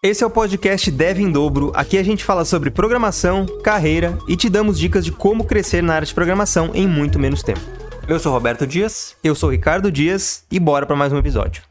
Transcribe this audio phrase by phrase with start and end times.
[0.00, 1.72] Esse é o podcast Dev em Dobro.
[1.74, 5.92] Aqui a gente fala sobre programação, carreira e te damos dicas de como crescer na
[5.92, 7.58] área de programação em muito menos tempo.
[8.06, 11.64] Eu sou Roberto Dias, eu sou Ricardo Dias e bora para mais um episódio.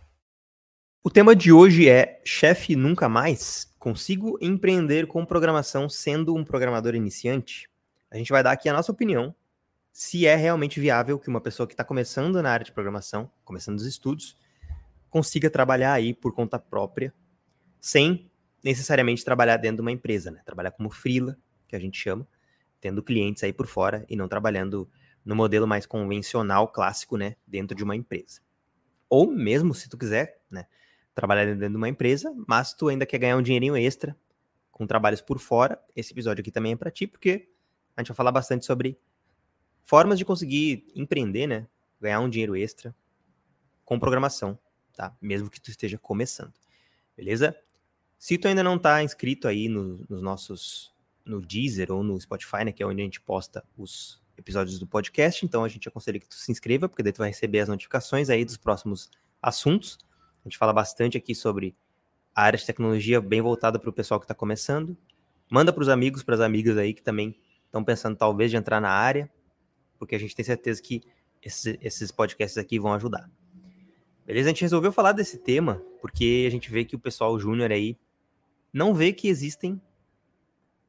[1.01, 3.73] O tema de hoje é chefe nunca mais?
[3.79, 7.69] Consigo empreender com programação sendo um programador iniciante?
[8.11, 9.33] A gente vai dar aqui a nossa opinião
[9.93, 13.77] se é realmente viável que uma pessoa que está começando na área de programação, começando
[13.77, 14.35] os estudos,
[15.09, 17.13] consiga trabalhar aí por conta própria
[17.79, 18.29] sem
[18.63, 20.41] necessariamente trabalhar dentro de uma empresa, né?
[20.45, 22.27] Trabalhar como freela, que a gente chama,
[22.79, 24.89] tendo clientes aí por fora e não trabalhando
[25.23, 28.39] no modelo mais convencional, clássico, né, dentro de uma empresa.
[29.09, 30.65] Ou mesmo se tu quiser, né,
[31.13, 34.15] trabalhar dentro de uma empresa, mas tu ainda quer ganhar um dinheirinho extra
[34.71, 37.49] com trabalhos por fora, esse episódio aqui também é para ti, porque
[37.95, 38.97] a gente vai falar bastante sobre
[39.83, 41.67] formas de conseguir empreender, né,
[41.99, 42.95] ganhar um dinheiro extra
[43.83, 44.57] com programação,
[44.95, 45.15] tá?
[45.21, 46.53] Mesmo que tu esteja começando.
[47.15, 47.57] Beleza?
[48.17, 52.65] Se tu ainda não está inscrito aí no, nos nossos, no Deezer ou no Spotify,
[52.65, 56.19] né, que é onde a gente posta os episódios do podcast, então a gente aconselha
[56.19, 59.09] que tu se inscreva, porque daí tu vai receber as notificações aí dos próximos
[59.41, 59.97] assuntos.
[60.43, 61.75] A gente fala bastante aqui sobre
[62.33, 64.95] a área de tecnologia bem voltada para o pessoal que está começando.
[65.49, 68.79] Manda para os amigos, para as amigas aí que também estão pensando talvez de entrar
[68.79, 69.31] na área,
[69.97, 71.03] porque a gente tem certeza que
[71.41, 73.29] esses, esses podcasts aqui vão ajudar.
[74.25, 74.49] Beleza?
[74.49, 77.97] A gente resolveu falar desse tema porque a gente vê que o pessoal júnior aí
[78.73, 79.81] não vê que existem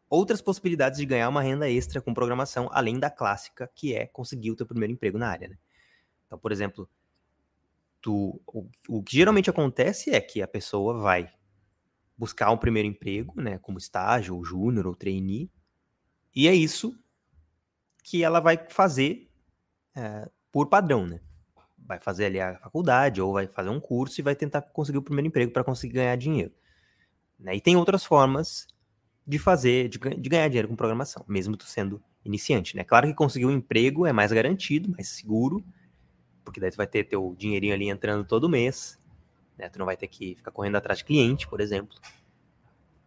[0.08, 4.50] outras possibilidades de ganhar uma renda extra com programação, além da clássica, que é conseguir
[4.50, 5.58] o teu primeiro emprego na área, né?
[6.26, 6.88] Então, por exemplo,
[8.00, 11.30] tu, o, o que geralmente acontece é que a pessoa vai
[12.16, 15.50] buscar um primeiro emprego, né, como estágio, ou júnior, ou trainee,
[16.34, 16.98] e é isso
[18.02, 19.30] que ela vai fazer
[19.94, 21.20] é, por padrão, né?
[21.76, 25.02] Vai fazer ali a faculdade, ou vai fazer um curso e vai tentar conseguir o
[25.02, 26.52] primeiro emprego para conseguir ganhar dinheiro.
[27.38, 27.56] Né?
[27.56, 28.66] E tem outras formas
[29.26, 32.82] de fazer, de, de, ganhar dinheiro com programação, mesmo tu sendo iniciante, né?
[32.82, 35.62] Claro que conseguir um emprego é mais garantido, mais seguro,
[36.42, 38.98] porque daí tu vai ter teu dinheirinho ali entrando todo mês,
[39.56, 39.68] né?
[39.68, 41.94] Tu não vai ter que ficar correndo atrás de cliente, por exemplo.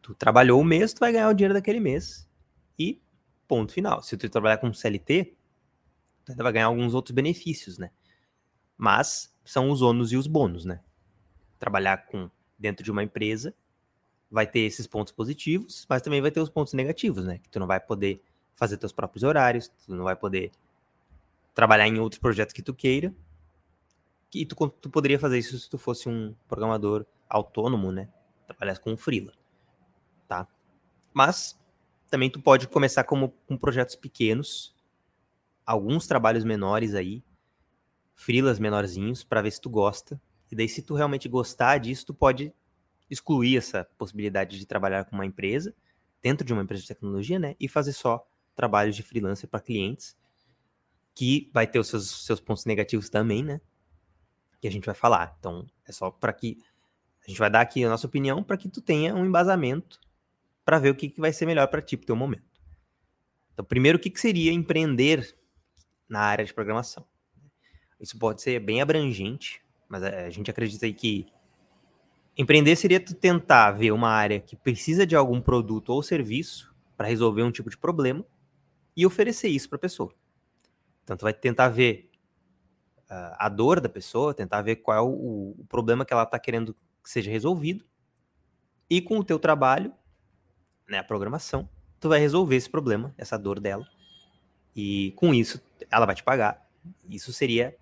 [0.01, 2.29] Tu trabalhou o mês, tu vai ganhar o dinheiro daquele mês
[2.78, 3.01] e
[3.47, 4.03] ponto final.
[4.03, 5.35] Se tu trabalhar com CLT,
[6.23, 7.89] tu ainda vai ganhar alguns outros benefícios, né?
[8.78, 10.81] Mas são os ônus e os bônus, né?
[11.57, 12.29] Trabalhar com
[12.59, 13.55] dentro de uma empresa
[14.31, 17.39] vai ter esses pontos positivos, mas também vai ter os pontos negativos, né?
[17.39, 18.23] Que tu não vai poder
[18.55, 20.51] fazer teus próprios horários, tu não vai poder
[21.53, 23.13] trabalhar em outros projetos que tu queira.
[24.33, 28.07] E tu, tu poderia fazer isso se tu fosse um programador autônomo, né?
[28.47, 29.33] Trabalhar com um freela,
[30.27, 30.47] tá?
[31.13, 31.59] Mas
[32.09, 34.73] também tu pode começar como com projetos pequenos,
[35.65, 37.21] alguns trabalhos menores aí,
[38.15, 40.21] freelas menorzinhos, para ver se tu gosta.
[40.49, 42.53] E daí, se tu realmente gostar disso, tu pode
[43.11, 45.75] excluir essa possibilidade de trabalhar com uma empresa,
[46.22, 47.55] dentro de uma empresa de tecnologia, né?
[47.59, 50.17] E fazer só trabalhos de freelancer para clientes,
[51.13, 53.59] que vai ter os seus, seus pontos negativos também, né?
[54.61, 55.35] Que a gente vai falar.
[55.38, 56.57] Então, é só para que
[57.25, 59.99] a gente vai dar aqui a nossa opinião para que tu tenha um embasamento
[60.63, 62.61] para ver o que, que vai ser melhor para ti pro teu momento.
[63.53, 65.35] Então, primeiro, o que, que seria empreender
[66.07, 67.05] na área de programação?
[67.99, 71.28] Isso pode ser bem abrangente, mas a gente acredita aí que
[72.37, 77.07] Empreender seria tu tentar ver uma área que precisa de algum produto ou serviço para
[77.07, 78.25] resolver um tipo de problema
[78.95, 80.13] e oferecer isso para a pessoa.
[81.03, 82.09] Então, tu vai tentar ver
[83.09, 86.39] uh, a dor da pessoa, tentar ver qual é o, o problema que ela está
[86.39, 87.85] querendo que seja resolvido.
[88.89, 89.93] E com o teu trabalho,
[90.87, 91.69] né, a programação,
[91.99, 93.87] tu vai resolver esse problema, essa dor dela.
[94.75, 96.69] E com isso, ela vai te pagar.
[97.09, 97.75] Isso seria,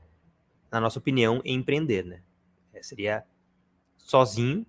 [0.71, 2.21] na nossa opinião, empreender, né?
[2.73, 3.25] É, seria
[4.09, 4.65] sozinho,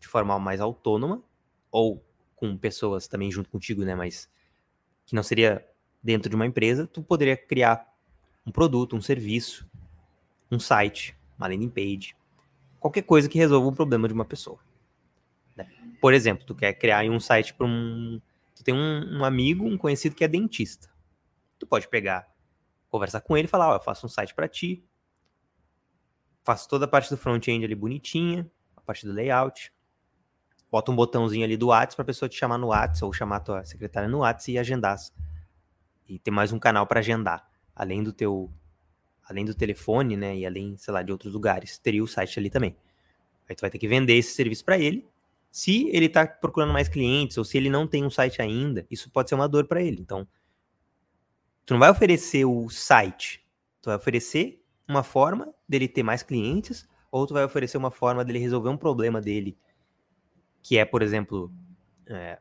[0.00, 1.22] de forma mais autônoma,
[1.70, 2.04] ou
[2.34, 3.94] com pessoas também junto contigo, né?
[3.94, 4.28] Mas
[5.06, 5.64] que não seria
[6.02, 7.86] dentro de uma empresa, tu poderia criar
[8.44, 9.70] um produto, um serviço,
[10.50, 12.16] um site, uma landing page,
[12.80, 14.58] qualquer coisa que resolva o problema de uma pessoa.
[15.56, 15.70] Né?
[16.00, 18.20] Por exemplo, tu quer criar um site para um.
[18.56, 20.90] Tu tem um, um, amigo, um conhecido que é dentista.
[21.56, 22.28] Tu pode pegar,
[22.88, 24.84] conversar com ele e falar: Ó, oh, eu faço um site para ti,
[26.42, 28.50] faço toda a parte do front-end ali bonitinha,
[28.82, 29.72] a parte do layout.
[30.70, 33.36] Bota um botãozinho ali do WhatsApp para a pessoa te chamar no WhatsApp ou chamar
[33.36, 34.98] a tua secretária no WhatsApp e agendar.
[36.08, 38.50] E ter mais um canal para agendar, além do teu
[39.24, 41.78] além do telefone, né, e além, sei lá, de outros lugares.
[41.78, 42.76] Teria o site ali também.
[43.48, 45.06] Aí tu vai ter que vender esse serviço para ele.
[45.50, 49.10] Se ele está procurando mais clientes ou se ele não tem um site ainda, isso
[49.10, 50.00] pode ser uma dor para ele.
[50.00, 50.26] Então,
[51.64, 53.44] tu não vai oferecer o site,
[53.80, 58.24] tu vai oferecer uma forma dele ter mais clientes ou tu vai oferecer uma forma
[58.24, 59.56] dele resolver um problema dele
[60.62, 61.52] que é, por exemplo,
[62.06, 62.38] é,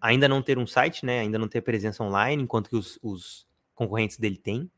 [0.00, 1.20] ainda não ter um site, né?
[1.20, 4.70] Ainda não ter presença online, enquanto que os, os concorrentes dele têm.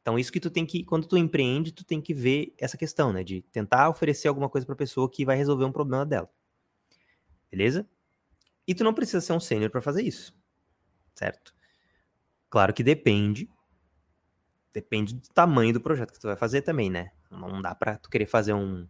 [0.00, 3.12] Então, isso que tu tem que, quando tu empreende, tu tem que ver essa questão,
[3.12, 3.22] né?
[3.22, 6.30] De tentar oferecer alguma coisa para a pessoa que vai resolver um problema dela.
[7.50, 7.86] Beleza?
[8.66, 10.34] E tu não precisa ser um sênior para fazer isso.
[11.14, 11.54] Certo?
[12.48, 13.48] Claro que depende.
[14.72, 17.10] Depende do tamanho do projeto que tu vai fazer também, né?
[17.32, 18.86] Não dá para tu querer fazer um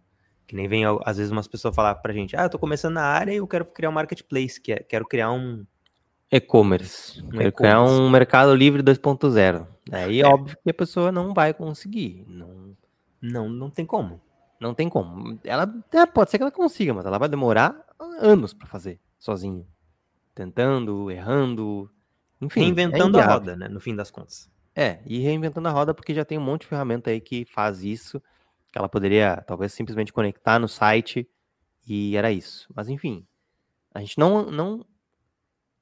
[0.46, 3.04] que nem vem às vezes umas pessoas falar pra gente: "Ah, eu tô começando na
[3.04, 5.64] área e eu quero criar um marketplace, que é, quero criar um
[6.30, 7.22] e-commerce.
[7.22, 9.66] Um quero criar um mercado livre 2.0".
[9.90, 10.26] Aí é.
[10.26, 12.76] óbvio que a pessoa não vai conseguir, não
[13.20, 14.20] não não tem como.
[14.60, 15.40] Não tem como.
[15.42, 17.84] Ela é, pode ser que ela consiga, mas ela vai demorar
[18.20, 19.66] anos para fazer sozinho.
[20.34, 21.90] Tentando, errando,
[22.40, 22.60] enfim.
[22.60, 23.68] Reinventando é a roda, né?
[23.68, 24.48] No fim das contas.
[24.74, 27.84] É, e reinventando a roda porque já tem um monte de ferramenta aí que faz
[27.84, 28.22] isso,
[28.70, 31.28] que ela poderia talvez simplesmente conectar no site
[31.86, 32.66] e era isso.
[32.74, 33.26] Mas enfim,
[33.94, 34.86] a gente não, não,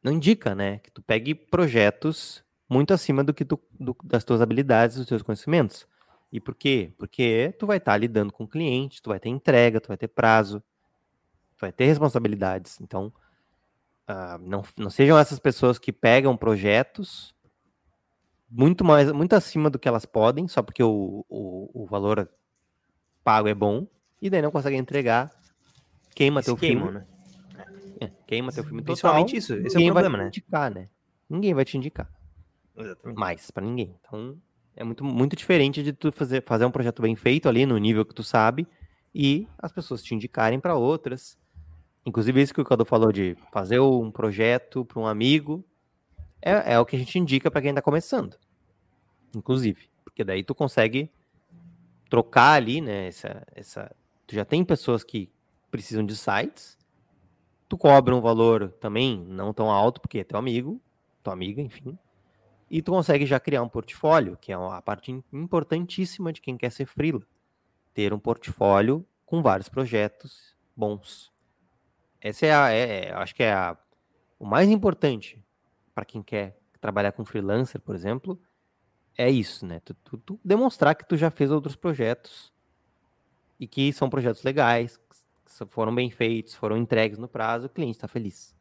[0.02, 4.40] não indica, né, que tu pegue projetos muito acima do que tu, do, das tuas
[4.40, 5.86] habilidades, dos teus conhecimentos.
[6.32, 6.92] E por quê?
[6.98, 10.08] Porque tu vai estar tá lidando com clientes, tu vai ter entrega, tu vai ter
[10.08, 10.60] prazo,
[11.56, 12.80] tu vai ter responsabilidades.
[12.80, 13.12] Então,
[14.08, 17.34] uh, não, não sejam essas pessoas que pegam projetos
[18.50, 22.28] muito mais, muito acima do que elas podem, só porque o, o, o valor
[23.22, 23.86] pago é bom,
[24.20, 25.30] e daí não conseguem entregar,
[26.14, 26.98] queima teu queima, filme.
[26.98, 27.06] Né?
[28.00, 30.28] É, queima teu filme Principalmente isso, esse é o problema, vai né?
[30.28, 30.88] Indicar, né?
[31.28, 32.10] Ninguém vai te indicar.
[32.76, 33.18] Exatamente.
[33.18, 33.94] Mais para ninguém.
[34.00, 34.36] Então,
[34.74, 38.04] é muito, muito diferente de tu fazer, fazer um projeto bem feito ali no nível
[38.04, 38.66] que tu sabe
[39.14, 41.38] e as pessoas te indicarem para outras.
[42.04, 45.64] Inclusive, isso que o Cadu falou de fazer um projeto para um amigo
[46.42, 48.36] é, é, o que a gente indica para quem está começando.
[49.34, 51.10] Inclusive, porque daí tu consegue
[52.08, 53.08] trocar ali, né?
[53.08, 53.96] Essa, essa,
[54.26, 55.30] tu já tem pessoas que
[55.70, 56.76] precisam de sites,
[57.68, 60.80] tu cobra um valor também não tão alto, porque é teu amigo,
[61.22, 61.96] tua amiga, enfim,
[62.70, 66.70] e tu consegue já criar um portfólio, que é a parte importantíssima de quem quer
[66.70, 67.22] ser freela.
[67.92, 71.32] Ter um portfólio com vários projetos bons.
[72.20, 73.76] Essa é a, é, é acho que é a,
[74.38, 75.42] o mais importante
[76.00, 78.40] para quem quer trabalhar com freelancer, por exemplo,
[79.18, 79.80] é isso, né?
[79.80, 82.50] Tu, tu, tu, demonstrar que tu já fez outros projetos
[83.58, 87.98] e que são projetos legais, que foram bem feitos, foram entregues no prazo, o cliente
[87.98, 88.56] está feliz.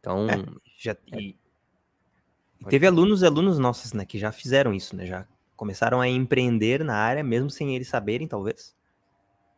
[0.00, 0.44] Então, é,
[0.76, 1.20] já é.
[1.20, 1.38] e,
[2.60, 5.06] e teve alunos e alunos nossos, né, que já fizeram isso, né?
[5.06, 8.74] Já começaram a empreender na área, mesmo sem eles saberem, talvez,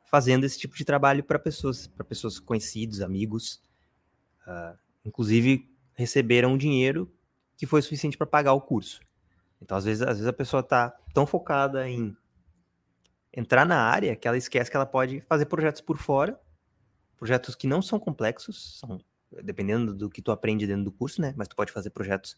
[0.04, 3.62] fazendo esse tipo de trabalho para pessoas, para pessoas conhecidos, amigos,
[4.46, 5.70] uh, inclusive
[6.00, 7.12] receberam dinheiro
[7.56, 9.00] que foi suficiente para pagar o curso.
[9.60, 12.16] Então, às vezes, às vezes a pessoa está tão focada em
[13.32, 16.40] entrar na área que ela esquece que ela pode fazer projetos por fora,
[17.18, 18.98] projetos que não são complexos, são
[19.44, 21.34] dependendo do que tu aprende dentro do curso, né?
[21.36, 22.34] Mas tu pode fazer projetos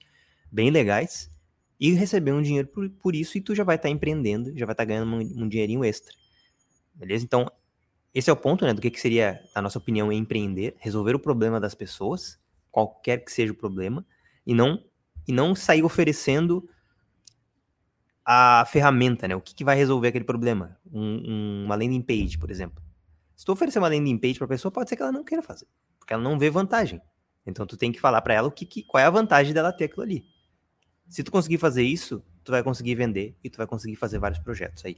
[0.51, 1.31] bem legais
[1.79, 4.67] e receber um dinheiro por, por isso e tu já vai estar tá empreendendo, já
[4.67, 6.13] vai estar tá ganhando um, um, dinheirinho extra.
[6.95, 7.25] Beleza?
[7.25, 7.51] Então,
[8.13, 11.19] esse é o ponto, né, do que, que seria, na nossa opinião, empreender, resolver o
[11.19, 12.39] problema das pessoas,
[12.73, 14.05] qualquer que seja o problema,
[14.45, 14.83] e não
[15.29, 16.69] e não sair oferecendo
[18.25, 19.37] a ferramenta, né?
[19.37, 20.77] O que, que vai resolver aquele problema?
[20.93, 22.83] Um, um, uma landing page, por exemplo.
[23.37, 25.43] Se tu oferecer uma landing page para a pessoa, pode ser que ela não queira
[25.43, 25.67] fazer,
[25.99, 27.01] porque ela não vê vantagem.
[27.47, 29.73] Então tu tem que falar para ela o que, que, qual é a vantagem dela
[29.73, 30.25] ter aquilo ali.
[31.09, 34.39] Se tu conseguir fazer isso, tu vai conseguir vender e tu vai conseguir fazer vários
[34.39, 34.97] projetos aí.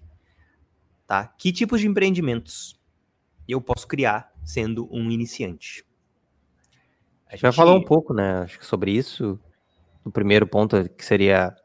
[1.06, 1.26] Tá?
[1.26, 2.78] Que tipos de empreendimentos
[3.48, 5.84] eu posso criar sendo um iniciante?
[7.26, 9.38] A gente já falou um pouco, né, acho que sobre isso.
[10.04, 11.56] O primeiro ponto que seria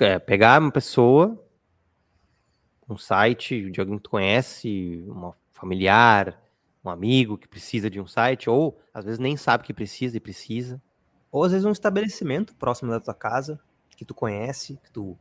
[0.00, 1.42] é, pegar uma pessoa,
[2.88, 6.40] um site de alguém que tu conhece, uma familiar,
[6.84, 10.20] um amigo que precisa de um site, ou às vezes nem sabe que precisa e
[10.20, 10.80] precisa.
[11.30, 13.60] Ou às vezes um estabelecimento próximo da tua casa,
[13.96, 15.18] que tu conhece, que tu,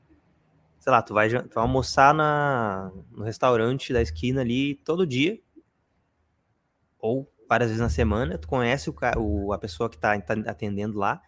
[0.80, 5.40] sei lá, tu vai, tu vai almoçar na, no restaurante da esquina ali todo dia,
[7.00, 10.98] ou várias vezes na semana, tu conhece o, o a pessoa que está tá atendendo
[10.98, 11.22] lá,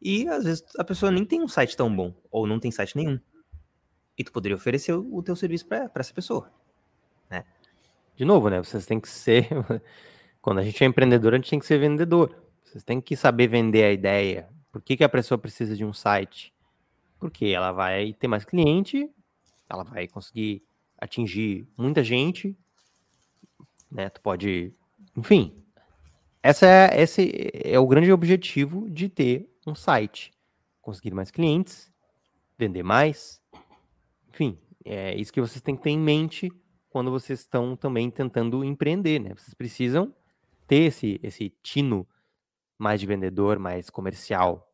[0.00, 2.96] e às vezes a pessoa nem tem um site tão bom, ou não tem site
[2.96, 3.18] nenhum.
[4.18, 6.50] E tu poderia oferecer o, teu serviço para essa pessoa,
[7.30, 7.44] né?
[8.16, 8.58] De novo, né?
[8.58, 9.48] Vocês têm que ser.
[10.40, 12.34] Quando a gente é empreendedor, a gente tem que ser vendedor.
[12.64, 14.48] Vocês têm que saber vender a ideia.
[14.72, 16.54] Por que, que a pessoa precisa de um site?
[17.18, 19.10] Porque ela vai ter mais cliente,
[19.68, 20.62] ela vai conseguir
[20.98, 22.56] atingir muita gente,
[23.90, 24.08] né?
[24.08, 24.72] Tu pode.
[25.16, 25.62] Enfim.
[26.42, 30.32] Essa é, esse é o grande objetivo de ter um site,
[30.80, 31.92] conseguir mais clientes,
[32.56, 33.40] vender mais,
[34.36, 36.52] enfim, é isso que vocês têm que ter em mente
[36.90, 39.30] quando vocês estão também tentando empreender, né?
[39.34, 40.14] Vocês precisam
[40.66, 42.06] ter esse, esse tino
[42.78, 44.72] mais de vendedor, mais comercial.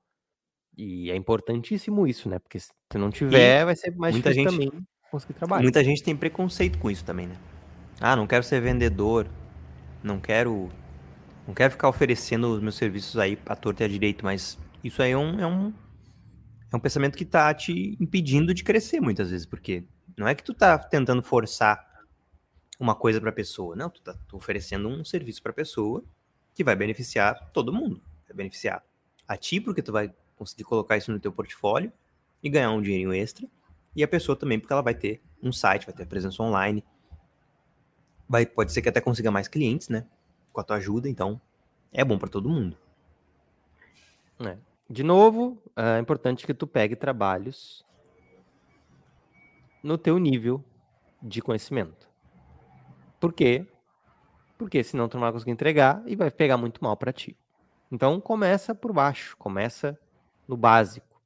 [0.77, 2.39] E é importantíssimo isso, né?
[2.39, 5.63] Porque se não tiver, e vai ser mais difícil gente, também conseguir trabalhar.
[5.63, 7.37] Muita gente tem preconceito com isso também, né?
[8.01, 9.29] Ah, não quero ser vendedor,
[10.03, 10.71] não quero
[11.47, 15.03] não quero ficar oferecendo os meus serviços aí para torta e a direito, mas isso
[15.03, 15.73] aí é um, é um,
[16.73, 19.85] é um pensamento que tá te impedindo de crescer muitas vezes, porque
[20.17, 21.85] não é que tu tá tentando forçar
[22.79, 26.05] uma coisa para a pessoa, não, tu tá oferecendo um serviço para a pessoa
[26.55, 28.83] que vai beneficiar todo mundo, vai beneficiar
[29.27, 31.93] a ti porque tu vai conseguir colocar isso no teu portfólio
[32.43, 33.49] e ganhar um dinheirinho extra,
[33.95, 36.85] e a pessoa também porque ela vai ter um site, vai ter presença online,
[38.33, 40.07] vai pode ser que até consiga mais clientes, né?
[40.53, 41.39] com a tua ajuda, então
[41.93, 42.77] é bom para todo mundo.
[44.41, 44.57] É.
[44.89, 47.85] De novo, é importante que tu pegue trabalhos
[49.83, 50.65] no teu nível
[51.23, 52.09] de conhecimento.
[53.21, 53.67] Por quê?
[54.59, 57.37] Porque senão tu não vai conseguir entregar e vai pegar muito mal para ti.
[57.91, 59.99] Então começa por baixo, começa
[60.49, 61.21] no básico,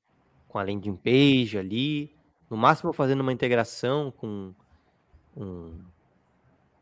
[0.49, 2.15] com a landing page ali,
[2.51, 4.53] no máximo fazendo uma integração com
[5.37, 5.79] um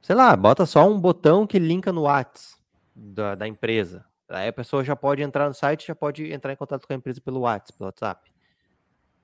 [0.04, 2.62] sei lá, bota só um botão que linka no WhatsApp
[2.94, 4.04] da, da empresa.
[4.28, 6.96] Aí a pessoa já pode entrar no site, já pode entrar em contato com a
[6.96, 8.30] empresa pelo WhatsApp, pelo WhatsApp.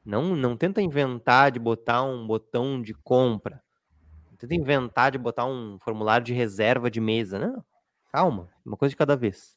[0.03, 3.63] Não, não tenta inventar de botar um botão de compra.
[4.31, 7.39] Não tenta inventar de botar um formulário de reserva de mesa.
[7.39, 7.63] Não.
[8.11, 9.55] Calma, uma coisa de cada vez.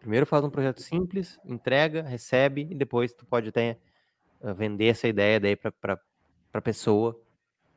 [0.00, 3.78] Primeiro faz um projeto simples, entrega, recebe e depois tu pode até
[4.40, 7.16] eh, vender essa ideia daí para pessoa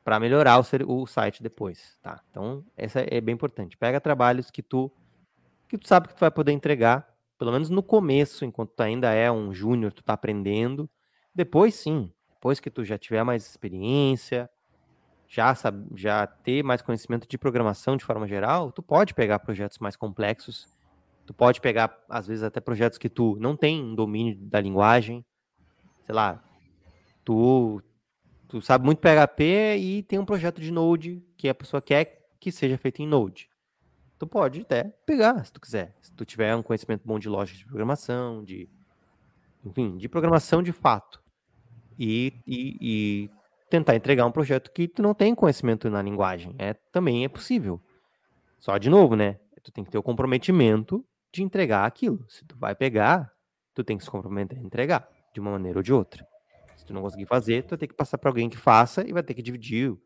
[0.03, 2.21] para melhorar o, o, site depois, tá?
[2.29, 3.77] Então, essa é bem importante.
[3.77, 4.91] Pega trabalhos que tu
[5.67, 7.07] que tu sabe que tu vai poder entregar,
[7.37, 10.87] pelo menos no começo, enquanto tu ainda é um júnior, tu tá aprendendo.
[11.33, 14.49] Depois sim, depois que tu já tiver mais experiência,
[15.27, 19.79] já sabe, já ter mais conhecimento de programação de forma geral, tu pode pegar projetos
[19.79, 20.67] mais complexos.
[21.25, 25.25] Tu pode pegar às vezes até projetos que tu não tem domínio da linguagem.
[26.05, 26.43] Sei lá,
[27.23, 27.81] tu
[28.53, 32.51] tu sabe muito PHP e tem um projeto de Node que a pessoa quer que
[32.51, 33.49] seja feito em Node.
[34.19, 35.97] Tu pode até pegar, se tu quiser.
[35.99, 38.69] Se tu tiver um conhecimento bom de lógica de programação, de
[39.65, 41.19] enfim, de programação de fato.
[41.97, 43.29] E, e, e,
[43.71, 46.53] tentar entregar um projeto que tu não tem conhecimento na linguagem.
[46.59, 47.81] É, também é possível.
[48.59, 49.39] Só de novo, né?
[49.63, 52.23] Tu tem que ter o comprometimento de entregar aquilo.
[52.29, 53.33] Se tu vai pegar,
[53.73, 56.23] tu tem que se comprometer a entregar, de uma maneira ou de outra.
[56.83, 59.13] Se tu não conseguir fazer, tu vai ter que passar para alguém que faça e
[59.13, 59.97] vai ter que dividir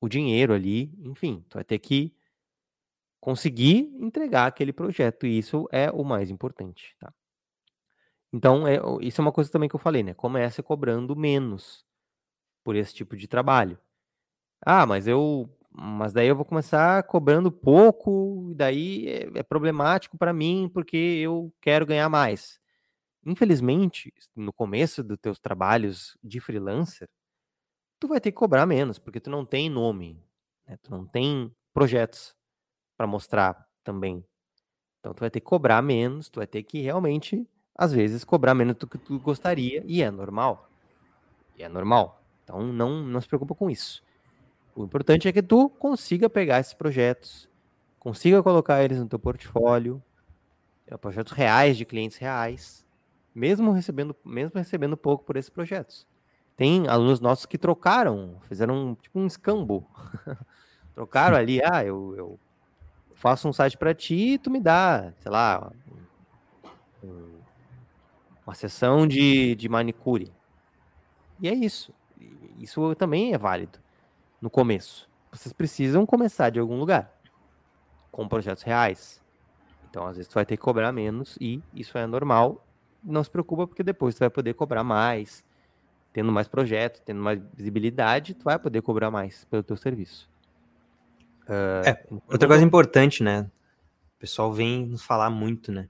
[0.00, 2.14] o dinheiro ali, enfim, tu vai ter que
[3.20, 7.12] conseguir entregar aquele projeto e isso é o mais importante, tá?
[8.32, 10.14] Então, é, isso é uma coisa também que eu falei, né?
[10.14, 11.84] Comece cobrando menos
[12.64, 13.78] por esse tipo de trabalho.
[14.64, 20.16] Ah, mas eu, mas daí eu vou começar cobrando pouco, e daí é, é problemático
[20.16, 22.58] para mim porque eu quero ganhar mais.
[23.26, 27.08] Infelizmente, no começo dos teus trabalhos de freelancer,
[27.98, 30.22] tu vai ter que cobrar menos, porque tu não tem nome,
[30.66, 30.76] né?
[30.82, 32.36] tu não tem projetos
[32.96, 34.24] para mostrar também.
[35.00, 38.54] Então tu vai ter que cobrar menos, tu vai ter que realmente, às vezes, cobrar
[38.54, 40.70] menos do que tu gostaria, e é normal.
[41.56, 42.22] E é normal.
[42.42, 44.02] Então não, não se preocupa com isso.
[44.74, 47.48] O importante é que tu consiga pegar esses projetos,
[47.98, 50.02] consiga colocar eles no teu portfólio,
[50.86, 52.83] é, projetos reais de clientes reais,
[53.34, 56.06] mesmo recebendo, mesmo recebendo pouco por esses projetos.
[56.56, 59.84] Tem alunos nossos que trocaram, fizeram tipo um escambo.
[60.94, 62.40] trocaram ali, ah, eu, eu
[63.14, 65.72] faço um site para ti e tu me dá, sei lá,
[67.02, 67.40] um,
[68.46, 70.32] uma sessão de, de manicure.
[71.40, 71.92] E é isso.
[72.58, 73.80] Isso também é válido
[74.40, 75.10] no começo.
[75.32, 77.12] Vocês precisam começar de algum lugar
[78.12, 79.20] com projetos reais.
[79.90, 82.63] Então, às vezes, tu vai ter que cobrar menos e isso é normal
[83.04, 85.44] não se preocupa, porque depois tu vai poder cobrar mais,
[86.12, 90.30] tendo mais projetos, tendo mais visibilidade, tu vai poder cobrar mais pelo teu serviço.
[91.42, 93.50] Uh, é, outra coisa importante, né?
[94.16, 95.88] O pessoal vem nos falar muito, né?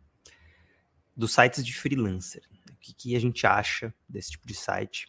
[1.17, 2.43] Dos sites de freelancer.
[2.71, 5.09] O que, que a gente acha desse tipo de site?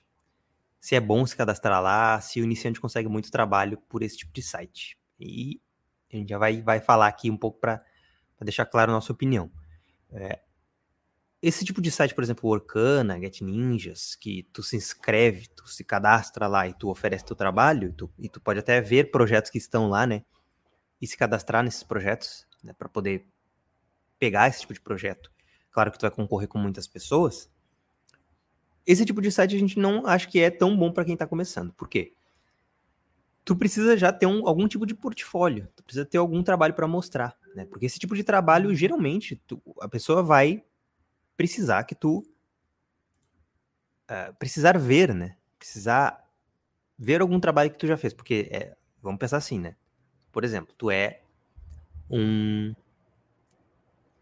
[0.79, 4.31] Se é bom se cadastrar lá, se o iniciante consegue muito trabalho por esse tipo
[4.31, 4.97] de site.
[5.19, 5.59] E
[6.13, 7.83] a gente já vai, vai falar aqui um pouco para
[8.41, 9.49] deixar claro a nossa opinião.
[10.13, 10.39] É,
[11.41, 15.83] esse tipo de site, por exemplo, Orkana, Get Ninjas, que tu se inscreve, tu se
[15.83, 19.57] cadastra lá e tu oferece teu trabalho, tu, e tu pode até ver projetos que
[19.57, 20.23] estão lá, né?
[21.01, 22.73] E se cadastrar nesses projetos, né?
[22.73, 23.27] Para poder
[24.17, 25.31] pegar esse tipo de projeto.
[25.71, 27.51] Claro que tu vai concorrer com muitas pessoas.
[28.85, 31.27] Esse tipo de site a gente não acha que é tão bom para quem está
[31.27, 31.73] começando.
[31.73, 32.13] Por quê?
[33.45, 36.87] tu precisa já ter um, algum tipo de portfólio, tu precisa ter algum trabalho para
[36.87, 37.65] mostrar, né?
[37.65, 40.63] Porque esse tipo de trabalho, geralmente, tu, a pessoa vai
[41.35, 42.25] precisar que tu
[44.09, 45.37] uh, precisar ver, né?
[45.57, 46.23] Precisar
[46.97, 49.75] ver algum trabalho que tu já fez, porque é, vamos pensar assim, né?
[50.31, 51.21] Por exemplo, tu é
[52.09, 52.73] um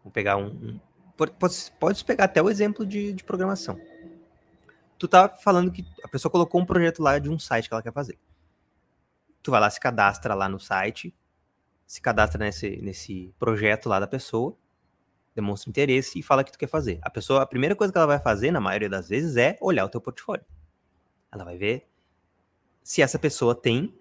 [0.02, 0.80] vou pegar um, um
[1.16, 3.78] pode, pode pegar até o exemplo de, de programação.
[4.98, 7.82] Tu tá falando que a pessoa colocou um projeto lá de um site que ela
[7.82, 8.18] quer fazer.
[9.42, 11.14] Tu vai lá, se cadastra lá no site,
[11.86, 14.56] se cadastra nesse, nesse projeto lá da pessoa,
[15.34, 16.98] demonstra interesse e fala que tu quer fazer.
[17.02, 19.84] A pessoa, a primeira coisa que ela vai fazer, na maioria das vezes, é olhar
[19.84, 20.44] o teu portfólio.
[21.32, 21.88] Ela vai ver
[22.82, 23.92] se essa pessoa tem,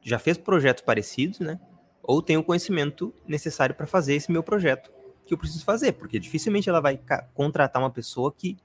[0.00, 1.60] já fez projetos parecidos, né?
[2.02, 4.90] Ou tem o conhecimento necessário para fazer esse meu projeto
[5.24, 7.00] que eu preciso fazer, porque dificilmente ela vai
[7.32, 8.58] contratar uma pessoa que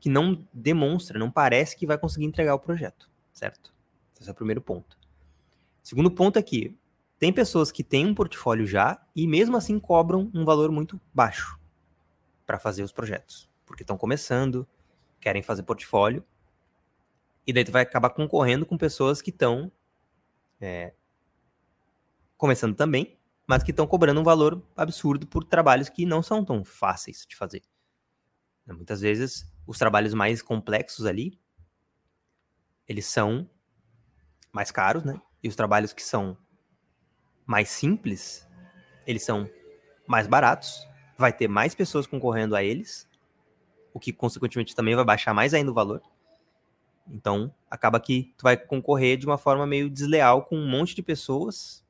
[0.00, 3.70] que não demonstra, não parece que vai conseguir entregar o projeto, certo?
[4.18, 4.98] Esse é o primeiro ponto.
[5.82, 6.74] Segundo ponto é que
[7.20, 11.60] tem pessoas que têm um portfólio já e mesmo assim cobram um valor muito baixo
[12.46, 14.66] para fazer os projetos, porque estão começando,
[15.20, 16.24] querem fazer portfólio,
[17.46, 19.70] e daí tu vai acabar concorrendo com pessoas que estão
[20.58, 20.94] é,
[22.38, 26.64] começando também, mas que estão cobrando um valor absurdo por trabalhos que não são tão
[26.64, 27.62] fáceis de fazer.
[28.66, 31.38] Muitas vezes, os trabalhos mais complexos ali,
[32.88, 33.50] eles são
[34.50, 35.20] mais caros, né?
[35.42, 36.38] E os trabalhos que são
[37.50, 38.46] mais simples,
[39.04, 39.50] eles são
[40.06, 40.86] mais baratos,
[41.18, 43.08] vai ter mais pessoas concorrendo a eles,
[43.92, 46.00] o que consequentemente também vai baixar mais ainda o valor.
[47.08, 51.02] Então, acaba que tu vai concorrer de uma forma meio desleal com um monte de
[51.02, 51.84] pessoas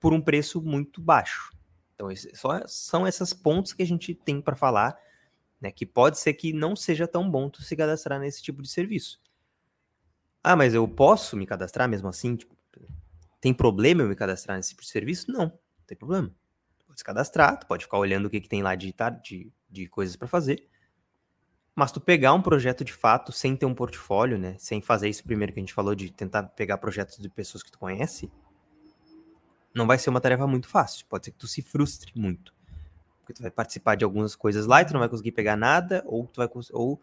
[0.00, 1.52] por um preço muito baixo.
[1.94, 4.98] Então, só são esses pontos que a gente tem para falar,
[5.60, 8.68] né, que pode ser que não seja tão bom tu se cadastrar nesse tipo de
[8.68, 9.20] serviço.
[10.42, 12.34] Ah, mas eu posso me cadastrar mesmo assim?
[12.34, 12.54] Tipo,
[13.44, 15.30] tem problema eu me cadastrar nesse tipo serviço?
[15.30, 16.34] Não, não tem problema.
[16.78, 19.52] Tu pode se cadastrar, tu pode ficar olhando o que, que tem lá de, de,
[19.68, 20.66] de coisas para fazer.
[21.76, 24.56] Mas tu pegar um projeto de fato sem ter um portfólio, né?
[24.58, 27.70] Sem fazer isso primeiro que a gente falou de tentar pegar projetos de pessoas que
[27.70, 28.32] tu conhece,
[29.74, 31.04] não vai ser uma tarefa muito fácil.
[31.06, 32.54] Pode ser que tu se frustre muito.
[33.18, 36.02] Porque tu vai participar de algumas coisas lá e tu não vai conseguir pegar nada,
[36.06, 36.98] ou tu vai ou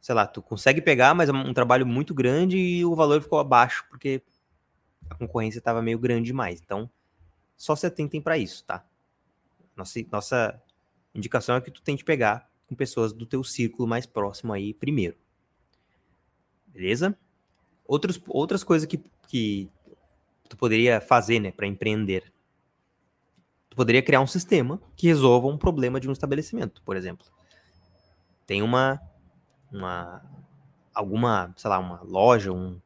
[0.00, 3.38] sei lá, tu consegue pegar, mas é um trabalho muito grande e o valor ficou
[3.38, 4.22] abaixo porque
[5.08, 6.60] a concorrência estava meio grande demais.
[6.60, 6.90] Então,
[7.56, 8.84] só se atentem para isso, tá?
[9.76, 10.62] Nossa, nossa
[11.14, 15.16] indicação é que tu tente pegar com pessoas do teu círculo mais próximo aí primeiro.
[16.66, 17.16] Beleza?
[17.84, 19.70] Outros, outras coisas que, que
[20.48, 22.32] tu poderia fazer, né, para empreender.
[23.70, 27.26] Tu poderia criar um sistema que resolva um problema de um estabelecimento, por exemplo.
[28.46, 29.00] Tem uma
[29.70, 30.22] uma
[30.94, 32.80] alguma, sei lá, uma loja, um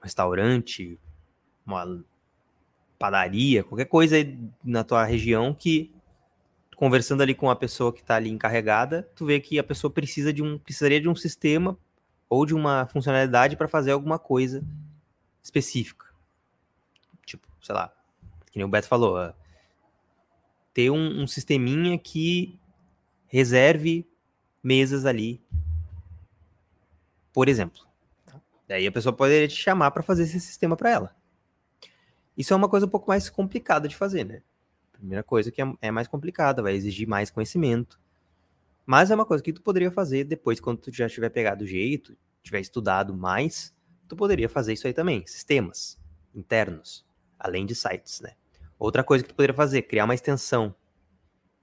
[0.00, 0.98] restaurante,
[1.66, 2.02] uma
[2.98, 4.16] padaria, qualquer coisa
[4.64, 5.92] na tua região que
[6.76, 10.32] conversando ali com a pessoa que está ali encarregada, tu vê que a pessoa precisa
[10.32, 11.76] de um precisaria de um sistema
[12.28, 14.62] ou de uma funcionalidade para fazer alguma coisa
[15.42, 16.06] específica.
[17.24, 17.92] Tipo, sei lá,
[18.50, 19.32] que nem o Beto falou,
[20.74, 22.58] ter um, um sisteminha que
[23.26, 24.06] reserve
[24.62, 25.40] mesas ali,
[27.32, 27.86] por exemplo.
[28.68, 31.16] Daí a pessoa poderia te chamar para fazer esse sistema para ela.
[32.36, 34.42] Isso é uma coisa um pouco mais complicada de fazer, né?
[34.92, 38.00] Primeira coisa que é, é mais complicada, vai exigir mais conhecimento.
[38.84, 41.66] Mas é uma coisa que tu poderia fazer depois, quando tu já tiver pegado o
[41.66, 43.74] jeito, tiver estudado mais,
[44.08, 45.26] tu poderia fazer isso aí também.
[45.26, 45.98] Sistemas
[46.34, 47.04] internos,
[47.38, 48.34] além de sites, né?
[48.78, 50.74] Outra coisa que tu poderia fazer, criar uma extensão.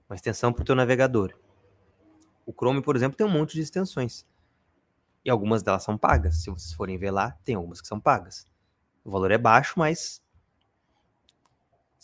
[0.08, 1.32] Uma extensão para o teu navegador.
[2.44, 4.26] O Chrome, por exemplo, tem um monte de extensões.
[5.24, 6.42] E algumas delas são pagas.
[6.42, 8.46] Se vocês forem ver lá, tem algumas que são pagas.
[9.02, 10.22] O valor é baixo, mas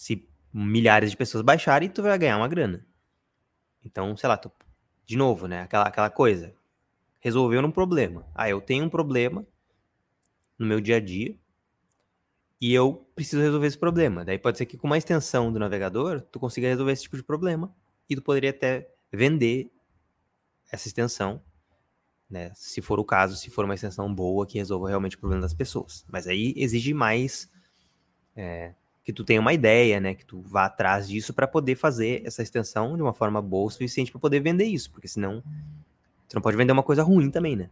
[0.01, 2.87] se milhares de pessoas baixarem, tu vai ganhar uma grana.
[3.85, 4.51] Então, sei lá, tu,
[5.05, 5.61] de novo, né?
[5.61, 6.55] Aquela, aquela coisa.
[7.19, 8.27] Resolveu um problema.
[8.35, 9.47] Ah, eu tenho um problema
[10.59, 11.37] no meu dia a dia
[12.59, 14.25] e eu preciso resolver esse problema.
[14.25, 17.23] Daí pode ser que com uma extensão do navegador, tu consiga resolver esse tipo de
[17.23, 17.71] problema
[18.09, 19.71] e tu poderia até vender
[20.73, 21.43] essa extensão,
[22.29, 22.53] né?
[22.55, 25.53] Se for o caso, se for uma extensão boa que resolva realmente o problema das
[25.53, 26.07] pessoas.
[26.11, 27.51] Mas aí exige mais
[28.35, 30.15] é, que tu tenha uma ideia, né?
[30.15, 33.71] Que tu vá atrás disso para poder fazer essa extensão de uma forma boa o
[33.71, 35.43] suficiente para poder vender isso, porque senão
[36.29, 37.71] tu não pode vender uma coisa ruim também, né?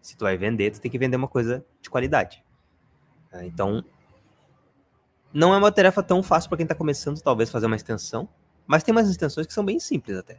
[0.00, 2.44] Se tu vai vender, tu tem que vender uma coisa de qualidade.
[3.30, 3.44] Tá?
[3.44, 3.84] Então,
[5.32, 8.28] não é uma tarefa tão fácil para quem está começando, talvez, fazer uma extensão,
[8.66, 10.38] mas tem umas extensões que são bem simples até.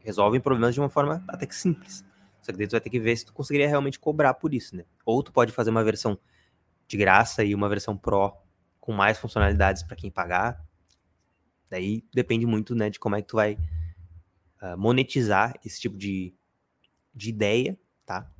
[0.00, 2.04] Resolvem problemas de uma forma até que simples.
[2.42, 4.76] Só que daí tu vai ter que ver se tu conseguiria realmente cobrar por isso,
[4.76, 4.84] né?
[5.04, 6.18] Ou tu pode fazer uma versão
[6.86, 8.36] de graça e uma versão Pro
[8.84, 10.62] com mais funcionalidades para quem pagar.
[11.70, 13.54] Daí depende muito, né, de como é que tu vai
[14.60, 16.34] uh, monetizar esse tipo de,
[17.14, 18.30] de ideia, tá?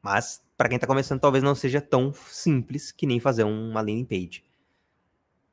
[0.00, 4.04] Mas para quem está começando, talvez não seja tão simples que nem fazer uma landing
[4.04, 4.44] page.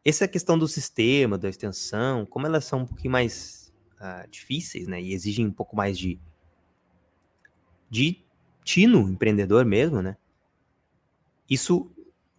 [0.06, 5.02] Essa questão do sistema, da extensão, como elas são um pouquinho mais uh, difíceis, né,
[5.02, 6.20] e exigem um pouco mais de
[7.90, 8.24] de
[8.64, 10.16] tino empreendedor mesmo, né?
[11.50, 11.92] Isso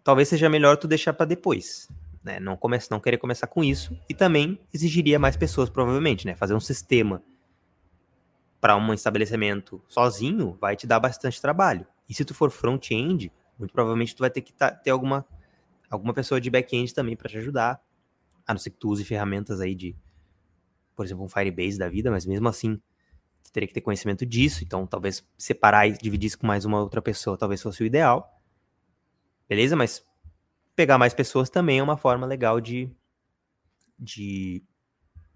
[0.05, 1.89] talvez seja melhor tu deixar para depois,
[2.23, 2.41] né?
[2.41, 6.35] Não comece, não querer começar com isso e também exigiria mais pessoas provavelmente, né?
[6.35, 7.23] Fazer um sistema
[8.61, 11.87] para um estabelecimento sozinho vai te dar bastante trabalho.
[12.09, 15.27] E se tu for front-end, muito provavelmente tu vai ter que tá, ter alguma
[15.91, 17.79] alguma pessoa de back-end também para te ajudar,
[18.47, 19.95] a não ser que tu use ferramentas aí de,
[20.97, 22.81] por exemplo, um Firebase da vida, mas mesmo assim
[23.43, 26.81] tu teria que ter conhecimento disso, então talvez separar e dividir isso com mais uma
[26.81, 28.42] outra pessoa talvez fosse o ideal.
[29.53, 29.77] Beleza?
[29.77, 30.03] Mas
[30.75, 32.91] pegar mais pessoas também é uma forma legal de,
[33.99, 34.63] de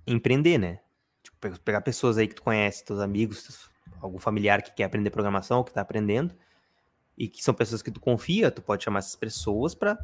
[0.07, 0.81] empreender, né?
[1.23, 3.69] Tipo, pegar pessoas aí que tu conhece, teus amigos,
[4.01, 6.35] algum familiar que quer aprender programação, que tá aprendendo,
[7.19, 9.99] e que são pessoas que tu confia, tu pode chamar essas pessoas para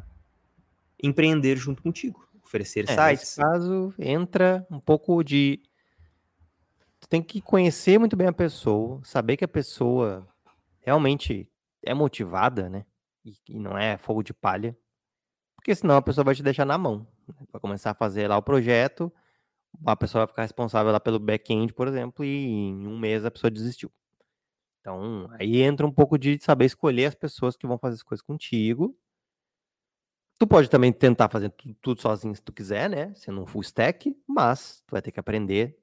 [1.01, 3.35] empreender junto contigo, oferecer é, sites.
[3.35, 5.59] Nesse caso, entra um pouco de
[6.99, 10.27] tu tem que conhecer muito bem a pessoa, saber que a pessoa
[10.81, 11.49] realmente
[11.81, 12.85] é motivada, né?
[13.23, 14.77] E, e não é fogo de palha.
[15.55, 17.07] Porque senão a pessoa vai te deixar na mão.
[17.27, 17.35] Né?
[17.51, 19.11] Vai começar a fazer lá o projeto,
[19.85, 23.31] a pessoa vai ficar responsável lá pelo back-end, por exemplo, e em um mês a
[23.31, 23.91] pessoa desistiu.
[24.81, 28.21] Então, aí entra um pouco de saber escolher as pessoas que vão fazer as coisas
[28.21, 28.97] contigo.
[30.37, 33.13] Tu pode também tentar fazer tudo, tudo sozinho se tu quiser, né?
[33.15, 35.79] Sendo um full stack, mas tu vai ter que aprender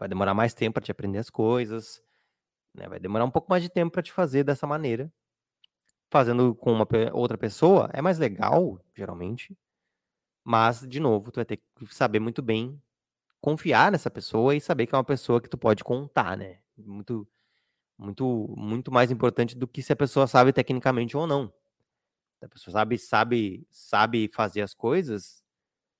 [0.00, 2.02] vai demorar mais tempo para te aprender as coisas,
[2.74, 2.88] né?
[2.88, 5.12] Vai demorar um pouco mais de tempo para te fazer dessa maneira.
[6.10, 9.56] Fazendo com uma outra pessoa é mais legal, geralmente.
[10.44, 12.80] Mas, de novo, tu vai ter que saber muito bem
[13.40, 16.58] confiar nessa pessoa e saber que é uma pessoa que tu pode contar, né?
[16.76, 17.26] Muito,
[17.98, 21.52] muito, muito mais importante do que se a pessoa sabe tecnicamente ou não.
[22.38, 25.42] Se a pessoa sabe, sabe, sabe fazer as coisas,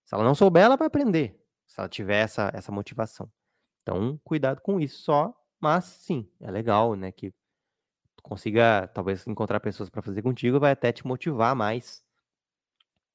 [0.04, 1.38] se ela não souber, ela vai aprender.
[1.66, 3.30] Se ela tiver essa, essa motivação.
[3.82, 7.32] Então, cuidado com isso só, mas sim, é legal, né, que
[8.20, 12.02] tu consiga talvez encontrar pessoas para fazer contigo, vai até te motivar mais.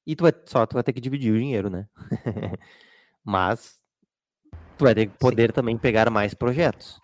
[0.06, 1.88] E tu vai só tu vai ter que dividir o dinheiro, né?
[3.24, 3.80] mas
[4.76, 5.54] tu vai ter que poder sim.
[5.54, 7.00] também pegar mais projetos.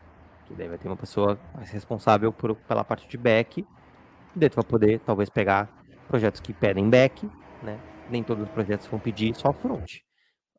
[0.46, 4.50] Que daí vai ter uma pessoa mais responsável por, pela parte de back, e daí
[4.50, 5.70] tu vai poder talvez pegar
[6.08, 7.28] projetos que pedem back,
[7.62, 7.80] né?
[8.10, 9.98] Nem todos os projetos vão pedir só front.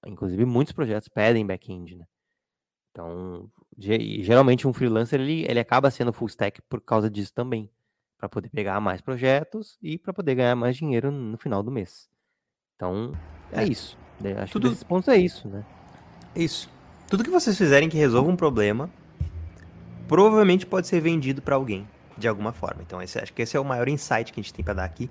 [0.06, 2.06] Inclusive, muitos projetos pedem back-end, né?
[2.94, 7.68] Então, geralmente um freelancer ele, ele acaba sendo full stack por causa disso também,
[8.20, 12.08] para poder pegar mais projetos e para poder ganhar mais dinheiro no final do mês.
[12.76, 13.12] Então,
[13.52, 13.98] é, é isso.
[14.38, 14.68] Acho Tudo...
[14.68, 15.66] que desses pontos é isso, né?
[16.36, 16.70] Isso.
[17.10, 18.90] Tudo que vocês fizerem que resolva um problema,
[20.08, 22.84] provavelmente pode ser vendido para alguém de alguma forma.
[22.84, 24.86] Então, esse, acho que esse é o maior insight que a gente tem para dar
[24.86, 25.10] aqui.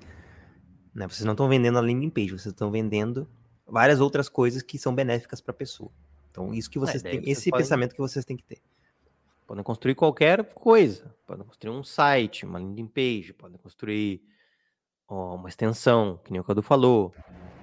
[0.95, 1.05] Né?
[1.05, 3.27] Vocês não estão vendendo a landing page, vocês estão vendendo
[3.67, 5.91] várias outras coisas que são benéficas para a pessoa.
[6.33, 8.57] Então, isso que é, vocês é, têm, esse podem, pensamento que vocês têm que ter.
[9.45, 11.15] Podem construir qualquer coisa.
[11.27, 14.19] Podem construir um site, uma landing page, podem construir
[15.07, 17.13] ó, uma extensão, que nem o Cadu falou.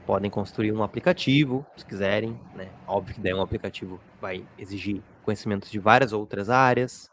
[0.06, 2.70] Podem construir um aplicativo, se quiserem, né?
[2.87, 7.11] Óbvio que daí um aplicativo vai exigir conhecimentos de várias outras áreas,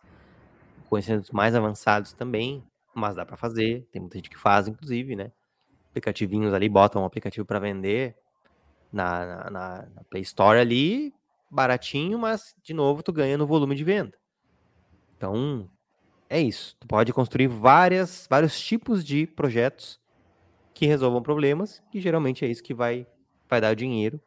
[0.88, 3.88] conhecimentos mais avançados também, mas dá para fazer.
[3.92, 5.32] Tem muita gente que faz, inclusive, né?
[5.90, 8.16] Aplicativinhos ali, botam um aplicativo para vender
[8.94, 11.14] na, na, na Play Store ali,
[11.50, 14.18] baratinho, mas de novo tu ganha no volume de venda.
[15.16, 15.70] Então,
[16.30, 16.76] é isso.
[16.80, 20.00] Tu pode construir várias, vários tipos de projetos
[20.74, 23.08] que resolvam problemas, que geralmente é isso que vai,
[23.50, 24.22] vai dar o dinheiro.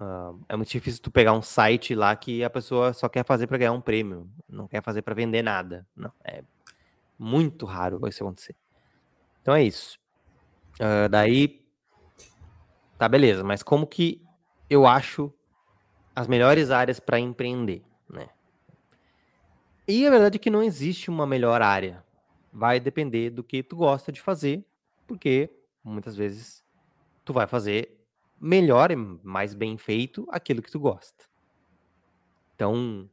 [0.00, 3.48] Uh, é muito difícil tu pegar um site lá que a pessoa só quer fazer
[3.48, 5.86] para ganhar um prêmio, não quer fazer para vender nada.
[5.94, 6.42] Não, é
[7.18, 8.54] muito raro isso acontecer.
[9.42, 9.98] Então é isso.
[10.74, 11.66] Uh, daí,
[12.96, 13.42] tá beleza.
[13.42, 14.22] Mas como que
[14.70, 15.32] eu acho
[16.18, 18.28] as melhores áreas para empreender, né?
[19.86, 22.04] E a verdade é que não existe uma melhor área.
[22.52, 24.66] Vai depender do que tu gosta de fazer,
[25.06, 25.48] porque
[25.82, 26.64] muitas vezes
[27.24, 28.04] tu vai fazer
[28.40, 31.24] melhor e mais bem feito aquilo que tu gosta.
[32.56, 33.08] Então,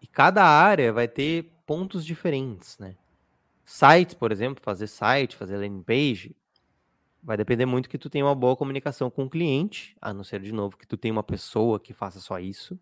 [0.00, 2.96] e cada área vai ter pontos diferentes, né?
[3.66, 6.34] Sites, por exemplo, fazer site, fazer landing page,
[7.26, 10.40] Vai depender muito que tu tenha uma boa comunicação com o cliente, a não ser
[10.40, 12.78] de novo que tu tenha uma pessoa que faça só isso.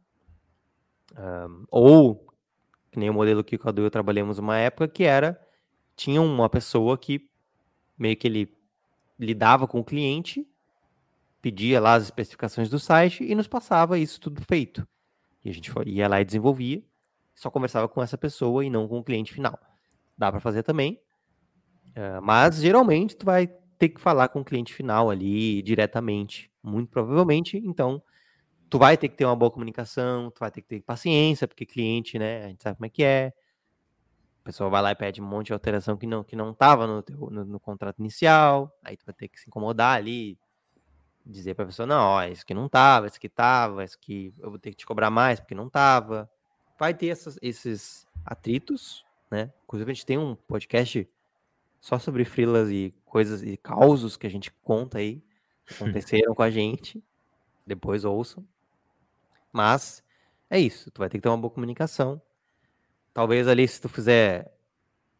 [1.18, 2.26] Um, ou,
[2.92, 5.40] que nem o modelo que o Cadu e eu trabalhamos uma época, que era,
[5.96, 7.26] tinha uma pessoa que
[7.96, 8.54] meio que ele
[9.18, 10.46] lidava com o cliente,
[11.40, 14.86] pedia lá as especificações do site e nos passava isso tudo feito.
[15.42, 16.84] E a gente ia lá e desenvolvia,
[17.34, 19.58] só conversava com essa pessoa e não com o cliente final.
[20.18, 21.00] Dá para fazer também,
[21.96, 23.48] uh, mas geralmente tu vai
[23.78, 27.56] ter que falar com o cliente final ali diretamente, muito provavelmente.
[27.58, 28.02] Então,
[28.70, 31.66] tu vai ter que ter uma boa comunicação, tu vai ter que ter paciência, porque
[31.66, 33.32] cliente, né, a gente sabe como é que é.
[34.42, 36.86] A pessoa vai lá e pede um monte de alteração que não que não estava
[36.86, 40.38] no, no, no, contrato inicial, aí tu vai ter que se incomodar ali,
[41.24, 44.34] dizer para a pessoa, não, ó, isso que não tava, isso que tava, isso que
[44.38, 46.30] eu vou ter que te cobrar mais porque não tava.
[46.78, 49.50] Vai ter essas, esses atritos, né?
[49.64, 51.08] Inclusive a gente tem um podcast
[51.84, 55.22] só sobre frilas e coisas e causos que a gente conta aí,
[55.66, 57.04] que aconteceram com a gente.
[57.66, 58.42] Depois ouçam.
[59.52, 60.02] Mas
[60.48, 62.22] é isso, tu vai ter que ter uma boa comunicação.
[63.12, 64.50] Talvez ali, se tu fizer,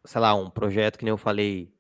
[0.07, 1.71] sei lá, um projeto que nem eu falei,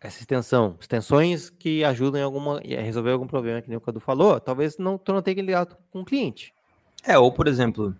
[0.00, 4.38] essa extensão, extensões que ajudem alguma, a resolver algum problema que nem o Cadu falou,
[4.38, 6.54] talvez não, tu não tenha que ligar com o cliente.
[7.02, 7.96] É, ou por exemplo,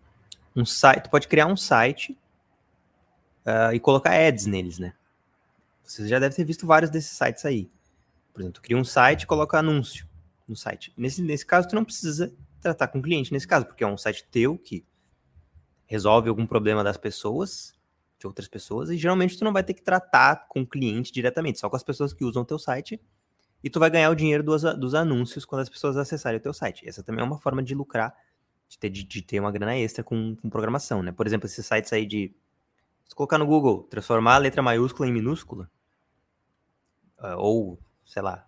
[0.55, 2.17] um site, tu pode criar um site
[3.45, 4.95] uh, e colocar ads neles, né?
[5.85, 7.71] Você já deve ter visto vários desses sites aí.
[8.33, 10.09] Por exemplo, tu cria um site coloca anúncio
[10.49, 10.93] no site.
[10.97, 13.99] Nesse, nesse caso, tu não precisa tratar com o cliente nesse caso, porque é um
[13.99, 14.85] site teu que
[15.87, 17.75] resolve algum problema das pessoas,
[18.19, 21.59] de outras pessoas, e geralmente tu não vai ter que tratar com o cliente diretamente,
[21.59, 23.01] só com as pessoas que usam o teu site,
[23.63, 26.53] e tu vai ganhar o dinheiro dos, dos anúncios quando as pessoas acessarem o teu
[26.53, 26.89] site.
[26.89, 28.15] Essa também é uma forma de lucrar,
[28.69, 31.13] de ter, de, de ter uma grana extra com, com, programação, né?
[31.13, 32.35] Por exemplo, esses sites aí de
[33.09, 35.71] se colocar no Google, transformar a letra maiúscula em minúscula,
[37.19, 38.47] uh, ou, sei lá,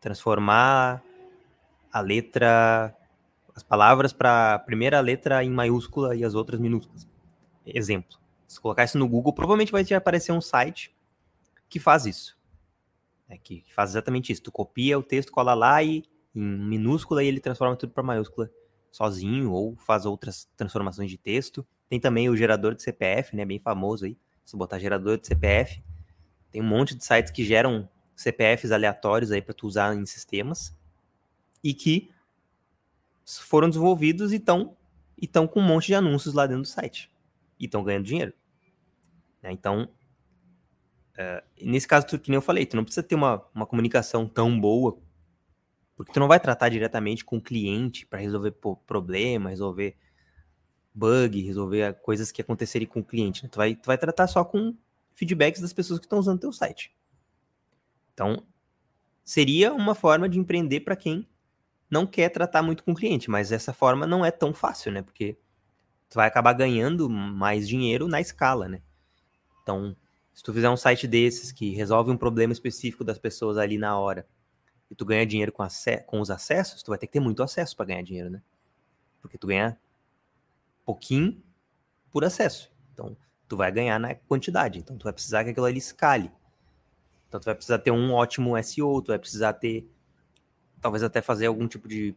[0.00, 1.02] transformar
[1.92, 2.94] a letra
[3.54, 7.08] as palavras para a primeira letra em maiúscula e as outras minúsculas.
[7.64, 8.18] Exemplo.
[8.46, 10.94] Se colocar isso no Google, provavelmente vai te aparecer um site
[11.66, 12.38] que faz isso.
[13.28, 14.42] É, que faz exatamente isso.
[14.42, 18.50] Tu copia o texto, cola lá e em minúscula e ele transforma tudo para maiúscula
[18.96, 21.66] sozinho ou faz outras transformações de texto.
[21.86, 24.16] Tem também o gerador de CPF, né, bem famoso aí.
[24.42, 25.82] Se botar gerador de CPF,
[26.50, 30.74] tem um monte de sites que geram CPFs aleatórios aí para tu usar em sistemas
[31.62, 32.10] e que
[33.26, 34.74] foram desenvolvidos e estão
[35.18, 37.10] e com um monte de anúncios lá dentro do site.
[37.60, 38.32] E estão ganhando dinheiro.
[39.42, 39.52] Né?
[39.52, 39.90] Então,
[41.18, 44.26] uh, nesse caso, tu, que nem eu falei, tu não precisa ter uma, uma comunicação
[44.26, 44.98] tão boa,
[45.96, 48.52] porque tu não vai tratar diretamente com o cliente para resolver
[48.86, 49.96] problema, resolver
[50.94, 53.42] bug, resolver coisas que acontecerem com o cliente.
[53.42, 53.48] Né?
[53.50, 54.76] Tu, vai, tu vai tratar só com
[55.14, 56.94] feedbacks das pessoas que estão usando teu site.
[58.12, 58.42] Então,
[59.24, 61.26] seria uma forma de empreender para quem
[61.90, 65.00] não quer tratar muito com o cliente, mas essa forma não é tão fácil, né?
[65.00, 65.38] Porque
[66.10, 68.82] tu vai acabar ganhando mais dinheiro na escala, né?
[69.62, 69.96] Então,
[70.34, 73.98] se tu fizer um site desses que resolve um problema específico das pessoas ali na
[73.98, 74.26] hora
[74.90, 75.66] e tu ganha dinheiro com,
[76.06, 78.42] com os acessos, tu vai ter que ter muito acesso para ganhar dinheiro, né?
[79.20, 79.78] Porque tu ganha
[80.84, 81.42] pouquinho
[82.10, 82.70] por acesso.
[82.92, 83.16] Então,
[83.48, 84.78] tu vai ganhar na quantidade.
[84.78, 86.30] Então, tu vai precisar que aquilo ali escale.
[87.28, 89.88] Então, tu vai precisar ter um ótimo SEO, tu vai precisar ter
[90.80, 92.14] talvez até fazer algum tipo de,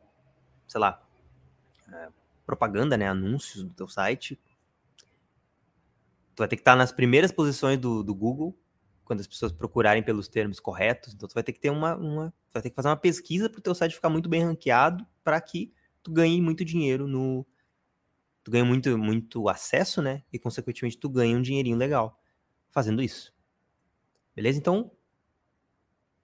[0.67, 1.01] sei lá,
[1.91, 2.09] é,
[2.45, 4.39] propaganda, né, anúncios do teu site.
[6.35, 8.55] Tu vai ter que estar nas primeiras posições do, do Google
[9.09, 11.15] quando as pessoas procurarem pelos termos corretos.
[11.15, 13.57] Então tu vai ter que ter uma, uma vai ter que fazer uma pesquisa para
[13.57, 17.43] o teu site ficar muito bem ranqueado para que tu ganhe muito dinheiro no
[18.43, 20.23] tu ganhe muito muito acesso, né?
[20.31, 22.21] E consequentemente tu ganhe um dinheirinho legal
[22.69, 23.33] fazendo isso.
[24.35, 24.59] Beleza?
[24.59, 24.91] Então,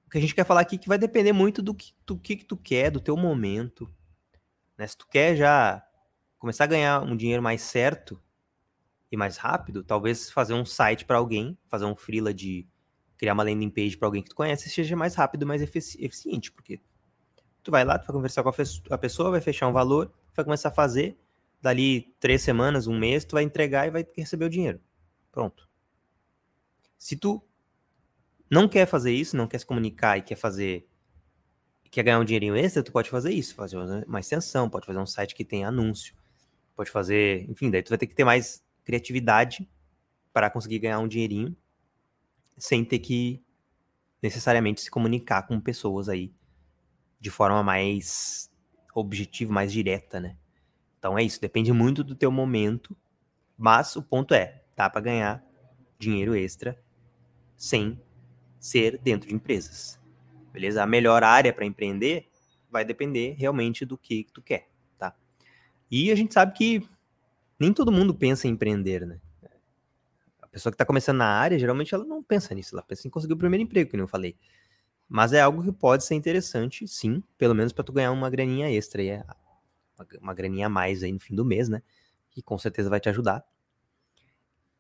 [0.05, 2.19] o que a gente quer falar aqui é que vai depender muito do que tu,
[2.19, 3.91] que, que tu quer, do teu momento.
[4.77, 4.85] Né?
[4.85, 5.83] Se tu quer já
[6.37, 8.21] começar a ganhar um dinheiro mais certo
[9.11, 12.67] e mais rápido, talvez fazer um site para alguém, fazer um freela de
[13.17, 16.51] criar uma landing page para alguém que tu conhece, seja mais rápido mais efici eficiente,
[16.51, 16.79] porque
[17.63, 18.51] tu vai lá, tu vai conversar com
[18.89, 21.17] a pessoa, vai fechar um valor, vai começar a fazer,
[21.61, 24.79] dali três semanas, um mês, tu vai entregar e vai receber o dinheiro.
[25.31, 25.67] Pronto.
[26.97, 27.41] Se tu
[28.49, 30.87] não quer fazer isso, não quer se comunicar e quer fazer
[31.89, 35.05] quer ganhar um dinheirinho extra, tu pode fazer isso, fazer uma extensão, pode fazer um
[35.05, 36.13] site que tem anúncio,
[36.75, 39.65] pode fazer, enfim, daí tu vai ter que ter mais criatividade
[40.33, 41.55] para conseguir ganhar um dinheirinho
[42.57, 43.43] sem ter que
[44.21, 46.33] necessariamente se comunicar com pessoas aí
[47.19, 48.51] de forma mais
[48.93, 50.37] objetiva, mais direta, né?
[50.97, 52.95] Então é isso, depende muito do teu momento,
[53.57, 55.43] mas o ponto é, dá para ganhar
[55.99, 56.79] dinheiro extra
[57.55, 57.99] sem
[58.59, 59.99] ser dentro de empresas.
[60.51, 60.81] Beleza?
[60.81, 62.29] A melhor área para empreender
[62.71, 65.15] vai depender realmente do que tu quer, tá?
[65.89, 66.87] E a gente sabe que
[67.59, 69.19] nem todo mundo pensa em empreender, né?
[70.55, 73.33] Pessoa que está começando na área, geralmente ela não pensa nisso, ela pensa em conseguir
[73.33, 74.37] o primeiro emprego, como eu falei.
[75.05, 78.71] Mas é algo que pode ser interessante, sim, pelo menos para tu ganhar uma graninha
[78.71, 79.21] extra, aí,
[80.21, 81.83] uma graninha a mais aí no fim do mês, né?
[82.31, 83.45] Que com certeza vai te ajudar.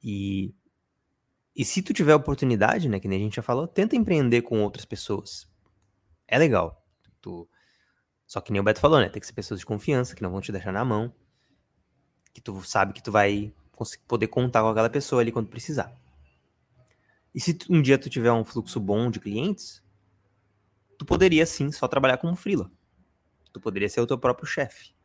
[0.01, 0.55] E,
[1.53, 4.63] e se tu tiver oportunidade, né, que nem a gente já falou, tenta empreender com
[4.63, 5.45] outras pessoas.
[6.25, 6.87] É legal.
[7.19, 7.45] Tu,
[8.25, 9.09] só que nem o Beto falou, né?
[9.09, 11.13] Tem que ser pessoas de confiança, que não vão te deixar na mão.
[12.33, 13.53] Que tu sabe que tu vai
[14.07, 15.95] poder contar com aquela pessoa ali quando precisar.
[17.33, 19.83] E se um dia tu tiver um fluxo bom de clientes,
[20.97, 22.71] tu poderia sim só trabalhar como freela.
[23.51, 24.95] Tu poderia ser o teu próprio chefe.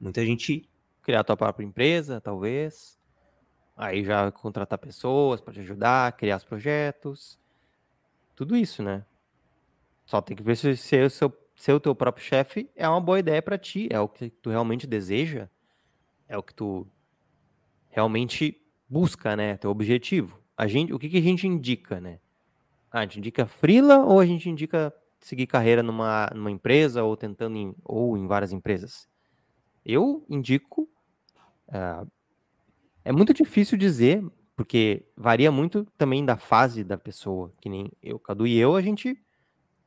[0.00, 0.68] Muita gente
[1.02, 2.98] criar a tua própria empresa, talvez.
[3.76, 7.38] Aí já contratar pessoas para te ajudar, criar os projetos.
[8.34, 9.04] Tudo isso, né?
[10.06, 13.00] Só tem que ver se ser o, seu, ser o teu próprio chefe é uma
[13.00, 15.48] boa ideia para ti, é o que tu realmente deseja,
[16.28, 16.86] é o que tu
[17.94, 19.56] realmente busca, né?
[19.56, 20.38] Teu objetivo.
[20.56, 22.18] A gente, o que, que a gente indica, né?
[22.90, 27.16] Ah, a gente indica freela ou a gente indica seguir carreira numa, numa empresa ou
[27.16, 29.08] tentando em, ou em várias empresas?
[29.84, 30.88] Eu indico.
[31.68, 32.10] Uh,
[33.04, 34.24] é muito difícil dizer,
[34.56, 37.52] porque varia muito também da fase da pessoa.
[37.60, 39.16] Que nem eu, Cadu e eu, a gente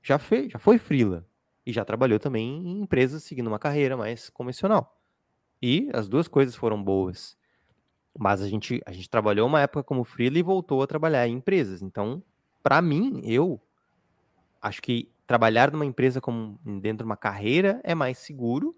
[0.02, 1.28] já, fez, já foi freela
[1.66, 4.98] e já trabalhou também em empresas seguindo uma carreira mais convencional.
[5.62, 7.38] E as duas coisas foram boas.
[8.18, 11.36] Mas a gente, a gente trabalhou uma época como freela e voltou a trabalhar em
[11.36, 11.82] empresas.
[11.82, 12.24] Então,
[12.64, 13.62] para mim, eu
[14.62, 18.76] acho que trabalhar numa empresa como dentro de uma carreira é mais seguro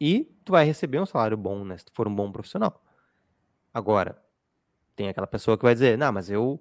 [0.00, 1.76] e tu vai receber um salário bom, né?
[1.76, 2.82] Se tu for um bom profissional.
[3.74, 4.20] Agora,
[4.96, 6.60] tem aquela pessoa que vai dizer, não, mas eu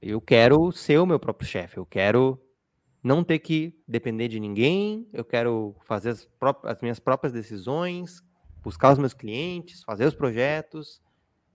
[0.00, 2.40] eu quero ser o meu próprio chefe, eu quero
[3.02, 6.28] não ter que depender de ninguém, eu quero fazer as,
[6.64, 8.22] as minhas próprias decisões,
[8.62, 11.00] buscar os meus clientes, fazer os projetos,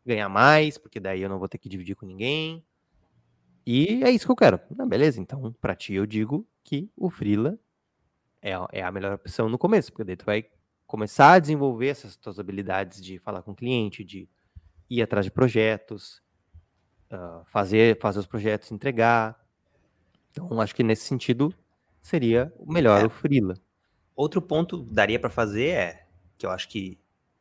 [0.05, 2.63] ganhar mais, porque daí eu não vou ter que dividir com ninguém.
[3.65, 4.59] E é isso que eu quero.
[4.77, 7.57] Ah, beleza, então, para ti eu digo que o Freela
[8.41, 10.45] é, é a melhor opção no começo, porque daí tu vai
[10.85, 14.29] começar a desenvolver essas tuas habilidades de falar com o cliente, de
[14.89, 16.21] ir atrás de projetos,
[17.11, 19.41] uh, fazer, fazer os projetos, entregar.
[20.31, 21.53] Então, acho que nesse sentido
[22.01, 23.05] seria o melhor é.
[23.05, 23.55] o Freela.
[24.15, 26.02] Outro ponto daria para fazer é
[26.43, 26.97] que eu acho que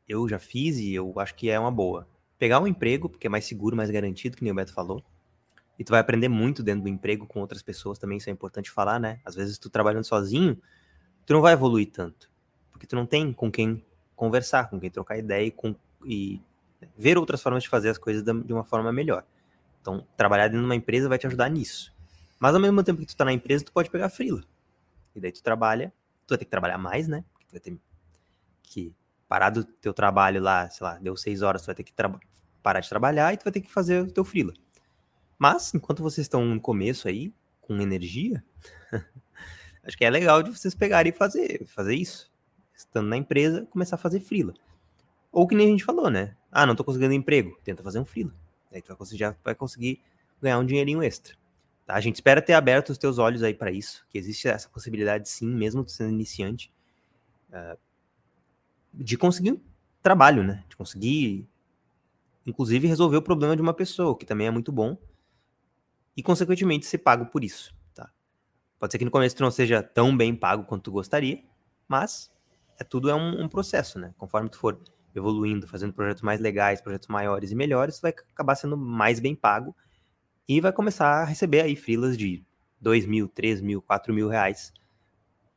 [0.09, 2.07] eu já fiz e eu acho que é uma boa.
[2.39, 5.03] Pegar um emprego, porque é mais seguro, mais garantido, que nem o Beto falou.
[5.77, 8.71] E tu vai aprender muito dentro do emprego com outras pessoas também, isso é importante
[8.71, 9.21] falar, né?
[9.25, 10.57] Às vezes tu trabalhando sozinho,
[11.27, 12.31] tu não vai evoluir tanto.
[12.71, 13.85] Porque tu não tem com quem
[14.15, 16.41] conversar, com quem trocar ideia e, com, e
[16.97, 19.25] ver outras formas de fazer as coisas de uma forma melhor.
[19.81, 21.93] Então, trabalhar dentro de uma empresa vai te ajudar nisso.
[22.39, 24.45] Mas ao mesmo tempo que tu tá na empresa, tu pode pegar frila.
[25.15, 25.93] E daí tu trabalha,
[26.25, 27.25] tu vai ter que trabalhar mais, né?
[27.33, 27.77] Porque tu vai ter
[28.73, 28.95] que
[29.29, 31.93] parar do teu trabalho lá, sei lá, deu seis horas, tu vai ter que
[32.63, 34.53] parar de trabalhar e tu vai ter que fazer o teu frila.
[35.39, 38.45] Mas, enquanto vocês estão no começo aí, com energia,
[39.83, 42.31] acho que é legal de vocês pegarem e fazer, fazer isso.
[42.75, 44.55] Estando na empresa, começar a fazer frila.
[45.31, 46.37] Ou que nem a gente falou, né?
[46.51, 48.33] Ah, não tô conseguindo emprego, tenta fazer um frila.
[48.73, 50.01] Aí tu vai conseguir, já vai conseguir
[50.41, 51.35] ganhar um dinheirinho extra.
[51.87, 51.95] Tá?
[51.95, 55.29] A gente espera ter aberto os teus olhos aí para isso, que existe essa possibilidade
[55.29, 56.73] sim, mesmo sendo iniciante.
[57.51, 57.79] Uh,
[58.93, 59.61] de conseguir
[60.03, 60.65] trabalho, né?
[60.69, 61.49] De conseguir,
[62.47, 64.97] inclusive, resolver o problema de uma pessoa, que também é muito bom,
[66.17, 68.11] e, consequentemente, ser pago por isso, tá?
[68.79, 71.43] Pode ser que no começo tu não seja tão bem pago quanto tu gostaria,
[71.89, 72.31] mas
[72.79, 74.15] é tudo é um, um processo, né?
[74.19, 74.79] Conforme tu for
[75.15, 79.35] evoluindo, fazendo projetos mais legais, projetos maiores e melhores, tu vai acabar sendo mais bem
[79.35, 79.75] pago
[80.49, 82.45] e vai começar a receber aí frilas de
[82.81, 84.73] 2 mil, 3 mil, 4 mil reais,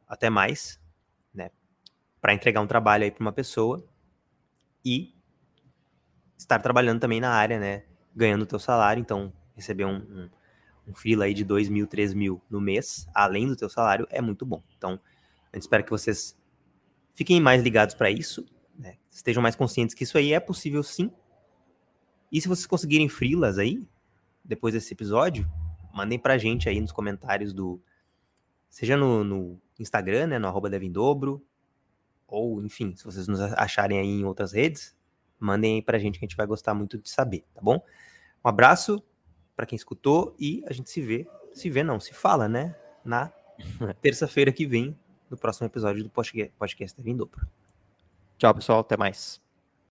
[0.08, 0.80] até mais,
[2.26, 3.88] para entregar um trabalho aí para uma pessoa
[4.84, 5.14] e
[6.36, 7.84] estar trabalhando também na área, né?
[8.16, 10.30] Ganhando o teu salário, então receber um, um,
[10.88, 14.22] um freela aí de 2 mil, 3 mil no mês, além do teu salário, é
[14.22, 14.64] muito bom.
[14.76, 15.00] Então,
[15.54, 16.36] eu espero que vocês
[17.14, 18.44] fiquem mais ligados para isso,
[18.76, 18.98] né?
[19.12, 21.12] estejam mais conscientes que isso aí é possível sim.
[22.32, 23.88] E se vocês conseguirem freelas aí,
[24.44, 25.48] depois desse episódio,
[25.94, 27.80] mandem pra gente aí nos comentários do.
[28.68, 30.40] Seja no, no Instagram, né?
[30.40, 31.46] No arroba Devindobro,
[32.28, 34.96] ou, enfim, se vocês nos acharem aí em outras redes,
[35.40, 37.84] mandem aí pra gente que a gente vai gostar muito de saber, tá bom?
[38.44, 39.04] Um abraço
[39.56, 42.76] para quem escutou e a gente se vê, se vê não, se fala, né?
[43.04, 43.32] Na
[44.02, 44.98] terça-feira que vem,
[45.30, 47.48] no próximo episódio do podcast, podcast Vindopro.
[48.38, 49.45] Tchau, pessoal, até mais.